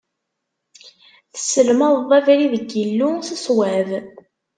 [1.33, 3.89] Tesselmadeḍ abrid n Yillu s ṣṣwab.